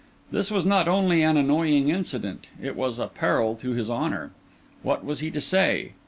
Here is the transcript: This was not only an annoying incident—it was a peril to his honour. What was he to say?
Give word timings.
This 0.31 0.49
was 0.49 0.65
not 0.65 0.87
only 0.87 1.21
an 1.21 1.37
annoying 1.37 1.89
incident—it 1.89 2.75
was 2.75 2.97
a 2.97 3.05
peril 3.05 3.53
to 3.57 3.73
his 3.73 3.87
honour. 3.87 4.31
What 4.81 5.05
was 5.05 5.19
he 5.19 5.29
to 5.29 5.39
say? 5.39 5.91